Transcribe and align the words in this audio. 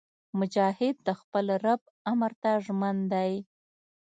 مجاهد 0.39 0.95
د 1.07 1.09
خپل 1.19 1.45
رب 1.65 1.81
امر 2.11 2.31
ته 2.41 2.51
ژمن 2.65 2.97
دی. 3.13 3.33